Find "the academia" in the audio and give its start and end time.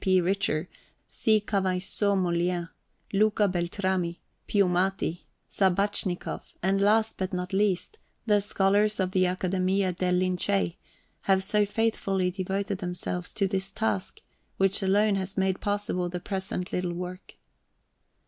9.11-9.91